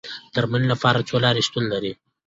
[0.03, 0.03] د
[0.35, 1.91] درملنې لپاره څو لارې شتون لري.